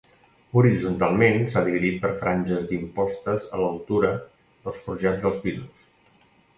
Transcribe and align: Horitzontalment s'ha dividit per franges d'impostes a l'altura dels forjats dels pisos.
Horitzontalment 0.61 1.45
s'ha 1.51 1.63
dividit 1.67 2.01
per 2.07 2.11
franges 2.23 2.67
d'impostes 2.73 3.47
a 3.59 3.63
l'altura 3.65 4.13
dels 4.33 4.83
forjats 4.89 5.25
dels 5.29 5.43
pisos. 5.49 5.91